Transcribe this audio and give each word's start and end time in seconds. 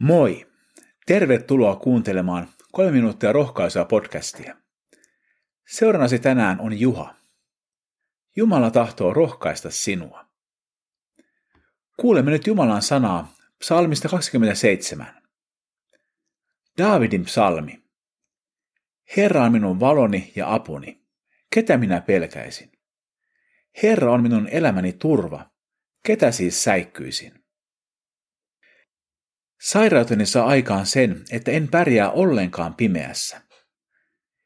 Moi! 0.00 0.46
Tervetuloa 1.06 1.76
kuuntelemaan 1.76 2.48
kolme 2.72 2.90
minuuttia 2.90 3.32
rohkaisua 3.32 3.84
podcastia. 3.84 4.56
Seurannasi 5.68 6.18
tänään 6.18 6.60
on 6.60 6.80
Juha. 6.80 7.14
Jumala 8.36 8.70
tahtoo 8.70 9.14
rohkaista 9.14 9.70
sinua. 9.70 10.26
Kuulemme 11.96 12.30
nyt 12.30 12.46
Jumalan 12.46 12.82
sanaa 12.82 13.32
psalmista 13.58 14.08
27. 14.08 15.22
Daavidin 16.78 17.24
psalmi. 17.24 17.82
Herra 19.16 19.44
on 19.44 19.52
minun 19.52 19.80
valoni 19.80 20.32
ja 20.36 20.54
apuni. 20.54 21.02
Ketä 21.54 21.76
minä 21.76 22.00
pelkäisin? 22.00 22.72
Herra 23.82 24.12
on 24.12 24.22
minun 24.22 24.48
elämäni 24.48 24.92
turva. 24.92 25.50
Ketä 26.06 26.30
siis 26.30 26.64
säikkyisin? 26.64 27.37
Sairauteni 29.60 30.26
saa 30.26 30.46
aikaan 30.46 30.86
sen, 30.86 31.24
että 31.30 31.50
en 31.50 31.68
pärjää 31.68 32.10
ollenkaan 32.10 32.74
pimeässä. 32.74 33.42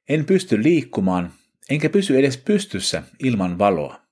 En 0.09 0.25
pysty 0.25 0.63
liikkumaan, 0.63 1.33
enkä 1.71 1.89
pysy 1.89 2.19
edes 2.19 2.37
pystyssä 2.37 3.03
ilman 3.19 3.59
valoa. 3.59 4.03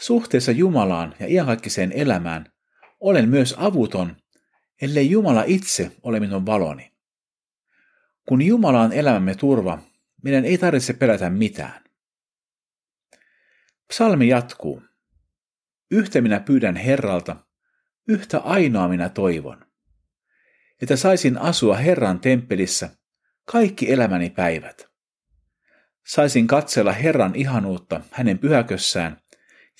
Suhteessa 0.00 0.52
Jumalaan 0.52 1.14
ja 1.20 1.26
iankaikkiseen 1.26 1.92
elämään 1.92 2.52
olen 3.00 3.28
myös 3.28 3.54
avuton, 3.58 4.16
ellei 4.82 5.10
Jumala 5.10 5.44
itse 5.46 5.96
ole 6.02 6.20
minun 6.20 6.46
valoni. 6.46 6.92
Kun 8.28 8.42
Jumala 8.42 8.80
on 8.80 8.92
elämämme 8.92 9.34
turva, 9.34 9.78
meidän 10.22 10.44
ei 10.44 10.58
tarvitse 10.58 10.92
pelätä 10.92 11.30
mitään. 11.30 11.84
Psalmi 13.88 14.28
jatkuu. 14.28 14.82
Yhtä 15.90 16.20
minä 16.20 16.40
pyydän 16.40 16.76
Herralta, 16.76 17.36
yhtä 18.08 18.38
ainoa 18.38 18.88
minä 18.88 19.08
toivon, 19.08 19.63
että 20.82 20.96
saisin 20.96 21.38
asua 21.38 21.76
Herran 21.76 22.20
temppelissä 22.20 22.90
kaikki 23.44 23.92
elämäni 23.92 24.30
päivät. 24.30 24.86
Saisin 26.06 26.46
katsella 26.46 26.92
Herran 26.92 27.34
ihanuutta 27.34 28.00
hänen 28.10 28.38
pyhäkössään 28.38 29.20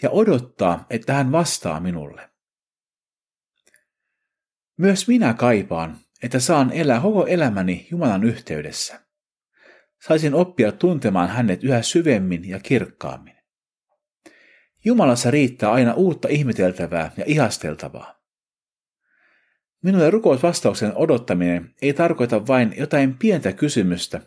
ja 0.03 0.11
odottaa, 0.11 0.87
että 0.91 1.15
hän 1.15 1.33
vastaa 1.33 1.81
minulle. 1.81 2.31
Myös 4.79 5.09
minä 5.09 5.35
kaipaan, 5.35 5.99
että 6.23 6.41
saan 6.41 6.73
elää 6.73 7.01
koko 7.01 7.27
elämäni 7.27 7.87
Jumalan 7.91 8.25
yhteydessä. 8.25 9.01
Saisin 10.07 10.35
oppia 10.35 10.73
tuntemaan 10.73 11.29
hänet 11.29 11.65
yhä 11.65 11.83
syvemmin 11.83 12.49
ja 12.49 12.61
kirkkaammin. 12.61 13.37
Jumalassa 14.85 15.31
riittää 15.31 15.73
aina 15.73 15.95
uutta 15.95 16.29
ihmeteltävää 16.29 17.13
ja 17.17 17.25
ihasteltavaa. 17.27 18.24
Minulle 19.85 20.11
rukousvastauksen 20.11 20.93
odottaminen 20.97 21.75
ei 21.83 21.93
tarkoita 21.93 22.47
vain 22.47 22.75
jotain 22.79 23.19
pientä 23.19 23.53
kysymystä, 23.53 24.21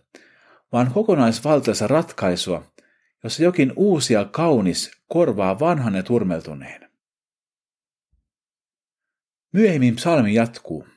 vaan 0.72 0.92
kokonaisvaltaista 0.92 1.88
ratkaisua, 1.88 2.74
jossa 3.24 3.44
jokin 3.44 3.74
uusi 3.76 4.14
ja 4.14 4.26
kaunis 4.26 4.92
korvaa 5.08 5.60
vanhan 5.60 5.96
ja 5.96 6.04
turmeltuneen. 6.04 6.92
Myöhemmin 9.54 9.96
psalmi 9.96 10.34
jatkuu. 10.34 10.88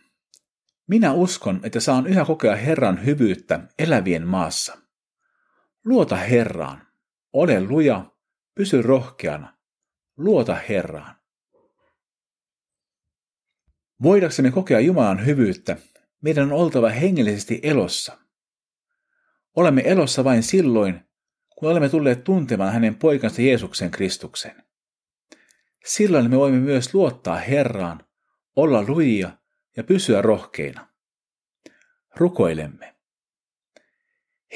Minä 0.86 1.12
uskon, 1.12 1.61
että 1.62 1.81
saan 1.81 2.06
yhä 2.06 2.25
kokea 2.25 2.56
Herran 2.56 3.05
hyvyyttä 3.05 3.61
elävien 3.78 4.27
maassa. 4.27 4.78
Luota 5.84 6.16
Herraan. 6.16 6.86
Ole 7.33 7.61
luja, 7.61 8.12
pysy 8.55 8.83
rohkeana. 8.83 9.58
Luota 10.16 10.55
Herraan. 10.69 11.19
Voidaksemme 14.03 14.50
kokea 14.50 14.81
Jumalan 14.81 15.27
hyvyyttä, 15.27 15.77
meidän 16.21 16.44
on 16.44 16.53
oltava 16.53 16.88
hengellisesti 16.88 17.61
elossa. 17.62 18.19
Olemme 19.56 19.83
elossa 19.84 20.25
vain 20.25 20.43
silloin, 20.43 21.00
kun 21.56 21.71
olemme 21.71 21.88
tulleet 21.88 22.25
tuntemaan 22.25 22.72
hänen 22.72 22.94
poikansa 22.94 23.43
Jeesuksen 23.43 23.91
Kristuksen. 23.91 24.62
Silloin 25.84 26.31
me 26.31 26.37
voimme 26.37 26.61
myös 26.61 26.94
luottaa 26.94 27.37
Herraan, 27.37 28.05
olla 28.56 28.84
lujia 28.88 29.31
ja 29.77 29.84
pysyä 29.84 30.22
rohkeina. 30.22 30.88
Rukoilemme. 32.17 32.94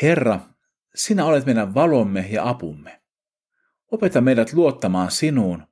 Herra, 0.02 0.40
sinä 0.94 1.24
olet 1.24 1.46
meidän 1.46 1.74
valomme 1.74 2.26
ja 2.30 2.48
apumme. 2.48 3.02
Opeta 3.90 4.20
meidät 4.20 4.52
luottamaan 4.52 5.10
sinuun, 5.10 5.66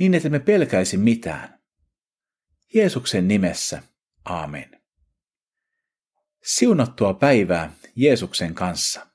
niin 0.00 0.14
että 0.14 0.28
me 0.28 0.38
pelkäisi 0.38 0.96
mitään. 0.96 1.61
Jeesuksen 2.74 3.28
nimessä. 3.28 3.82
Aamen. 4.24 4.80
Siunattua 6.42 7.14
päivää 7.14 7.72
Jeesuksen 7.96 8.54
kanssa. 8.54 9.06